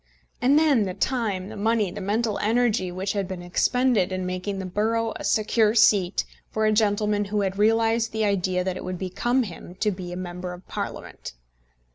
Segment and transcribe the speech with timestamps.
[0.41, 4.57] And then the time, the money, the mental energy, which had been expended in making
[4.57, 8.83] the borough a secure seat for a gentleman who had realised the idea that it
[8.83, 11.33] would become him to be a member of Parliament!